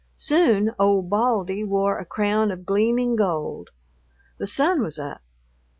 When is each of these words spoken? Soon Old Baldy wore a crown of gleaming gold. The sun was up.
Soon 0.15 0.71
Old 0.79 1.11
Baldy 1.11 1.63
wore 1.63 1.99
a 1.99 2.05
crown 2.05 2.49
of 2.49 2.65
gleaming 2.65 3.15
gold. 3.15 3.69
The 4.39 4.47
sun 4.47 4.81
was 4.81 4.97
up. 4.97 5.21